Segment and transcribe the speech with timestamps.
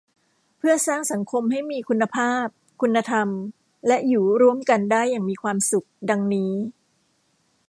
[0.57, 2.45] เพื่อสร้างสังคมให้มีคุณภาพ
[2.81, 3.27] คุณธรรม
[3.87, 6.53] และอยู่ร่วมกันได้อย่างมีความสุข ดังนี้